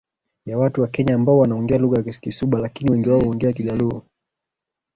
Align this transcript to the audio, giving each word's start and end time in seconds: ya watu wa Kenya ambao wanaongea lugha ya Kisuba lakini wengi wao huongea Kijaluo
ya 0.45 0.57
watu 0.57 0.81
wa 0.81 0.87
Kenya 0.87 1.15
ambao 1.15 1.37
wanaongea 1.37 1.77
lugha 1.77 1.97
ya 2.03 2.13
Kisuba 2.13 2.59
lakini 2.59 2.91
wengi 2.91 3.09
wao 3.09 3.19
huongea 3.21 3.53
Kijaluo 3.53 4.03